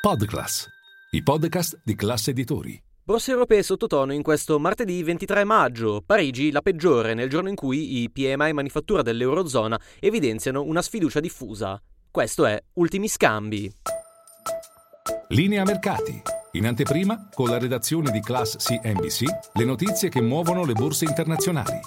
Podclass, 0.00 0.66
i 1.10 1.22
podcast 1.22 1.82
di 1.84 1.94
classe 1.94 2.30
editori. 2.30 2.82
Borse 3.04 3.32
europee 3.32 3.62
sottotono 3.62 4.14
in 4.14 4.22
questo 4.22 4.58
martedì 4.58 5.02
23 5.02 5.44
maggio. 5.44 6.02
Parigi 6.04 6.50
la 6.50 6.62
peggiore 6.62 7.12
nel 7.12 7.28
giorno 7.28 7.50
in 7.50 7.54
cui 7.54 8.00
i 8.00 8.10
PMI 8.10 8.54
manifattura 8.54 9.02
dell'Eurozona 9.02 9.78
evidenziano 9.98 10.62
una 10.62 10.80
sfiducia 10.80 11.20
diffusa. 11.20 11.78
Questo 12.10 12.46
è 12.46 12.58
Ultimi 12.74 13.08
Scambi. 13.08 13.70
Linea 15.28 15.64
mercati. 15.64 16.22
In 16.52 16.66
anteprima, 16.66 17.28
con 17.34 17.50
la 17.50 17.58
redazione 17.58 18.10
di 18.10 18.20
Class 18.20 18.56
CNBC, 18.56 19.24
le 19.52 19.64
notizie 19.66 20.08
che 20.08 20.22
muovono 20.22 20.64
le 20.64 20.72
borse 20.72 21.04
internazionali. 21.04 21.78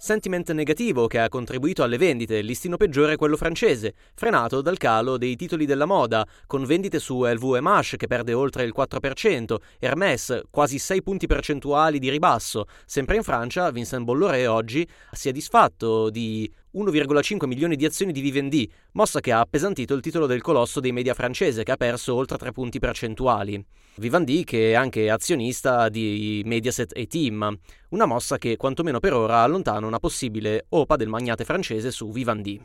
Sentiment 0.00 0.52
negativo 0.52 1.08
che 1.08 1.18
ha 1.18 1.28
contribuito 1.28 1.82
alle 1.82 1.98
vendite, 1.98 2.40
listino 2.40 2.76
peggiore 2.76 3.16
quello 3.16 3.36
francese, 3.36 3.94
frenato 4.14 4.62
dal 4.62 4.76
calo 4.76 5.18
dei 5.18 5.34
titoli 5.34 5.66
della 5.66 5.86
moda, 5.86 6.24
con 6.46 6.64
vendite 6.64 7.00
su 7.00 7.24
LVMH 7.24 7.96
che 7.96 8.06
perde 8.06 8.32
oltre 8.32 8.62
il 8.62 8.72
4%, 8.74 9.56
Hermès 9.80 10.42
quasi 10.50 10.78
6 10.78 11.02
punti 11.02 11.26
percentuali 11.26 11.98
di 11.98 12.10
ribasso. 12.10 12.66
Sempre 12.86 13.16
in 13.16 13.24
Francia, 13.24 13.72
Vincent 13.72 14.04
Bolloré 14.04 14.46
oggi 14.46 14.88
si 15.10 15.28
è 15.30 15.32
disfatto 15.32 16.10
di 16.10 16.48
1,5 16.78 17.46
milioni 17.46 17.74
di 17.74 17.84
azioni 17.84 18.12
di 18.12 18.20
Vivendi, 18.20 18.70
mossa 18.92 19.18
che 19.18 19.32
ha 19.32 19.40
appesantito 19.40 19.94
il 19.94 20.00
titolo 20.00 20.26
del 20.26 20.40
colosso 20.40 20.78
dei 20.78 20.92
media 20.92 21.12
francese 21.12 21.64
che 21.64 21.72
ha 21.72 21.76
perso 21.76 22.14
oltre 22.14 22.38
3 22.38 22.52
punti 22.52 22.78
percentuali. 22.78 23.62
Vivendi 23.96 24.44
che 24.44 24.70
è 24.70 24.74
anche 24.74 25.10
azionista 25.10 25.88
di 25.88 26.42
Mediaset 26.44 26.96
e 26.96 27.06
Team, 27.06 27.58
una 27.90 28.06
mossa 28.06 28.38
che 28.38 28.56
quantomeno 28.56 29.00
per 29.00 29.12
ora 29.12 29.42
allontana 29.42 29.86
una 29.86 29.98
possibile 29.98 30.66
OPA 30.68 30.94
del 30.94 31.08
magnate 31.08 31.44
francese 31.44 31.90
su 31.90 32.10
Vivendi. 32.10 32.60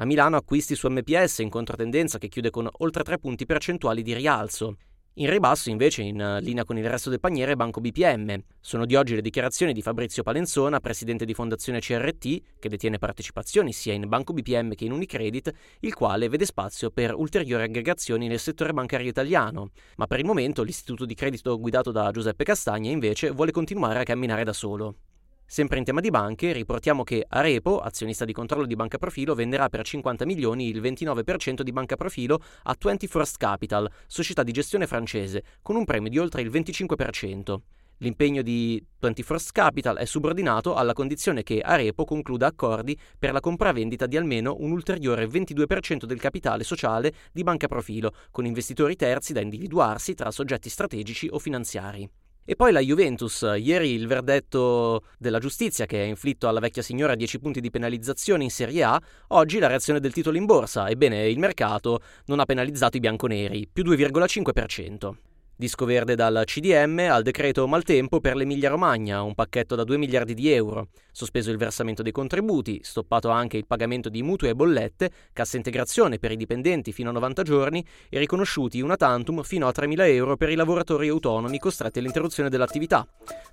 A 0.00 0.04
Milano 0.04 0.36
acquisti 0.36 0.76
su 0.76 0.86
MPS 0.88 1.38
in 1.38 1.48
controtendenza 1.48 2.18
che 2.18 2.28
chiude 2.28 2.50
con 2.50 2.68
oltre 2.78 3.02
3 3.02 3.18
punti 3.18 3.46
percentuali 3.46 4.02
di 4.02 4.14
rialzo. 4.14 4.76
In 5.20 5.28
ribasso, 5.28 5.68
invece, 5.68 6.02
in 6.02 6.20
eh, 6.20 6.40
linea 6.40 6.64
con 6.64 6.78
il 6.78 6.88
resto 6.88 7.10
del 7.10 7.18
paniere, 7.18 7.56
Banco 7.56 7.80
BPM. 7.80 8.40
Sono 8.60 8.86
di 8.86 8.94
oggi 8.94 9.16
le 9.16 9.20
dichiarazioni 9.20 9.72
di 9.72 9.82
Fabrizio 9.82 10.22
Palenzona, 10.22 10.78
presidente 10.78 11.24
di 11.24 11.34
Fondazione 11.34 11.80
CRT, 11.80 12.42
che 12.60 12.68
detiene 12.68 12.98
partecipazioni 12.98 13.72
sia 13.72 13.94
in 13.94 14.06
Banco 14.06 14.32
BPM 14.32 14.74
che 14.76 14.84
in 14.84 14.92
Unicredit, 14.92 15.52
il 15.80 15.92
quale 15.92 16.28
vede 16.28 16.44
spazio 16.44 16.92
per 16.92 17.14
ulteriori 17.14 17.64
aggregazioni 17.64 18.28
nel 18.28 18.38
settore 18.38 18.72
bancario 18.72 19.08
italiano. 19.08 19.70
Ma 19.96 20.06
per 20.06 20.20
il 20.20 20.24
momento 20.24 20.62
l'istituto 20.62 21.04
di 21.04 21.14
credito 21.14 21.58
guidato 21.58 21.90
da 21.90 22.12
Giuseppe 22.12 22.44
Castagna, 22.44 22.88
invece, 22.88 23.30
vuole 23.32 23.50
continuare 23.50 23.98
a 23.98 24.04
camminare 24.04 24.44
da 24.44 24.52
solo. 24.52 25.07
Sempre 25.50 25.78
in 25.78 25.84
tema 25.84 26.02
di 26.02 26.10
banche, 26.10 26.52
riportiamo 26.52 27.04
che 27.04 27.24
Arepo, 27.26 27.80
azionista 27.80 28.26
di 28.26 28.34
controllo 28.34 28.66
di 28.66 28.76
Banca 28.76 28.98
Profilo, 28.98 29.34
venderà 29.34 29.70
per 29.70 29.82
50 29.82 30.26
milioni 30.26 30.68
il 30.68 30.78
29% 30.78 31.62
di 31.62 31.72
Banca 31.72 31.96
Profilo 31.96 32.42
a 32.64 32.76
21st 32.78 33.32
Capital, 33.38 33.90
società 34.06 34.42
di 34.42 34.52
gestione 34.52 34.86
francese, 34.86 35.42
con 35.62 35.76
un 35.76 35.86
premio 35.86 36.10
di 36.10 36.18
oltre 36.18 36.42
il 36.42 36.50
25%. 36.50 37.56
L'impegno 38.00 38.42
di 38.42 38.84
21st 39.00 39.48
Capital 39.50 39.96
è 39.96 40.04
subordinato 40.04 40.74
alla 40.74 40.92
condizione 40.92 41.42
che 41.42 41.62
Arepo 41.62 42.04
concluda 42.04 42.46
accordi 42.46 42.96
per 43.18 43.32
la 43.32 43.40
compravendita 43.40 44.04
di 44.04 44.18
almeno 44.18 44.54
un 44.58 44.70
ulteriore 44.70 45.26
22% 45.26 46.04
del 46.04 46.20
capitale 46.20 46.62
sociale 46.62 47.10
di 47.32 47.42
Banca 47.42 47.68
Profilo, 47.68 48.12
con 48.30 48.44
investitori 48.44 48.96
terzi 48.96 49.32
da 49.32 49.40
individuarsi 49.40 50.12
tra 50.12 50.30
soggetti 50.30 50.68
strategici 50.68 51.26
o 51.32 51.38
finanziari. 51.38 52.06
E 52.50 52.56
poi 52.56 52.72
la 52.72 52.80
Juventus, 52.80 53.42
ieri 53.58 53.92
il 53.92 54.06
verdetto 54.06 55.02
della 55.18 55.38
giustizia 55.38 55.84
che 55.84 55.98
ha 55.98 56.04
inflitto 56.04 56.48
alla 56.48 56.60
vecchia 56.60 56.80
signora 56.80 57.14
10 57.14 57.40
punti 57.40 57.60
di 57.60 57.68
penalizzazione 57.68 58.42
in 58.42 58.48
Serie 58.48 58.84
A, 58.84 58.98
oggi 59.28 59.58
la 59.58 59.66
reazione 59.66 60.00
del 60.00 60.14
titolo 60.14 60.38
in 60.38 60.46
borsa, 60.46 60.88
ebbene 60.88 61.28
il 61.28 61.38
mercato 61.38 62.00
non 62.24 62.40
ha 62.40 62.46
penalizzato 62.46 62.96
i 62.96 63.00
bianconeri, 63.00 63.68
più 63.70 63.84
2,5%. 63.84 65.27
Disco 65.60 65.86
verde 65.86 66.14
dal 66.14 66.42
CDM 66.44 67.08
al 67.10 67.24
decreto 67.24 67.66
maltempo 67.66 68.20
per 68.20 68.36
l'Emilia 68.36 68.68
Romagna, 68.68 69.22
un 69.22 69.34
pacchetto 69.34 69.74
da 69.74 69.82
2 69.82 69.96
miliardi 69.96 70.32
di 70.32 70.52
euro. 70.52 70.90
Sospeso 71.10 71.50
il 71.50 71.56
versamento 71.56 72.04
dei 72.04 72.12
contributi, 72.12 72.78
stoppato 72.84 73.30
anche 73.30 73.56
il 73.56 73.66
pagamento 73.66 74.08
di 74.08 74.22
mutui 74.22 74.50
e 74.50 74.54
bollette, 74.54 75.10
cassa 75.32 75.56
integrazione 75.56 76.20
per 76.20 76.30
i 76.30 76.36
dipendenti 76.36 76.92
fino 76.92 77.10
a 77.10 77.12
90 77.12 77.42
giorni 77.42 77.84
e 78.08 78.20
riconosciuti 78.20 78.80
una 78.80 78.94
tantum 78.94 79.42
fino 79.42 79.66
a 79.66 79.72
3.000 79.74 80.00
euro 80.02 80.36
per 80.36 80.50
i 80.50 80.54
lavoratori 80.54 81.08
autonomi 81.08 81.58
costretti 81.58 81.98
all'interruzione 81.98 82.50
dell'attività. 82.50 83.04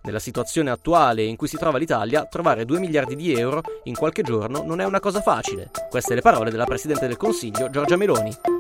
Nella 0.03 0.19
situazione 0.19 0.69
attuale 0.69 1.23
in 1.23 1.35
cui 1.35 1.47
si 1.47 1.57
trova 1.57 1.79
l'Italia, 1.79 2.25
trovare 2.25 2.65
2 2.65 2.79
miliardi 2.81 3.15
di 3.15 3.33
euro 3.33 3.63
in 3.85 3.95
qualche 3.95 4.21
giorno 4.21 4.61
non 4.63 4.79
è 4.79 4.85
una 4.85 4.99
cosa 4.99 5.21
facile. 5.21 5.71
Queste 5.89 6.13
le 6.13 6.21
parole 6.21 6.51
della 6.51 6.65
Presidente 6.65 7.07
del 7.07 7.17
Consiglio 7.17 7.71
Giorgia 7.71 7.95
Meloni. 7.95 8.54